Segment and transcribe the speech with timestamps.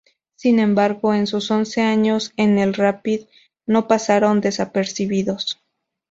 [0.35, 3.27] Sin embargo, en sus once años en el Rapid,
[3.67, 5.59] no pasaron desapercibidos.